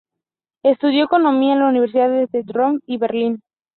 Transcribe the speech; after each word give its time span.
Estudió 0.63 1.03
economía 1.03 1.53
en 1.53 1.59
las 1.59 1.69
universidades 1.69 2.31
de 2.31 2.39
Rotterdam 2.39 2.79
y 2.87 2.97
Berlín. 2.97 3.43